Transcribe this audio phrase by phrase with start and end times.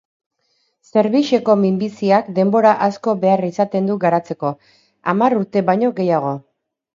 [0.91, 4.53] Zerbixeko minbiziak denbora asko behar izaten du garatzeko,
[5.13, 6.35] hamar urte baino gehiago.